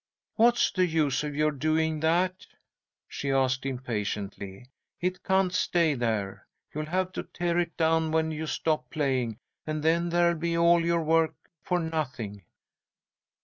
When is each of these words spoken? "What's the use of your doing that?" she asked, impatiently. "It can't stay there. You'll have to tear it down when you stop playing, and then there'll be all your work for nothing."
"What's 0.33 0.71
the 0.71 0.87
use 0.87 1.23
of 1.23 1.35
your 1.35 1.51
doing 1.51 1.99
that?" 1.99 2.47
she 3.07 3.29
asked, 3.31 3.67
impatiently. 3.67 4.65
"It 4.99 5.21
can't 5.23 5.53
stay 5.53 5.93
there. 5.93 6.47
You'll 6.73 6.87
have 6.87 7.11
to 7.11 7.21
tear 7.21 7.59
it 7.59 7.77
down 7.77 8.11
when 8.11 8.31
you 8.31 8.47
stop 8.47 8.89
playing, 8.89 9.37
and 9.67 9.83
then 9.83 10.09
there'll 10.09 10.33
be 10.39 10.57
all 10.57 10.83
your 10.83 11.03
work 11.03 11.35
for 11.61 11.79
nothing." 11.79 12.43